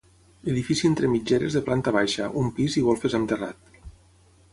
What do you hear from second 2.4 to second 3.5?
un pis i golfes amb